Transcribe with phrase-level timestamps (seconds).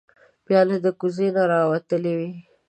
[0.45, 2.31] پیاله د کوزې نه راوتلې وي.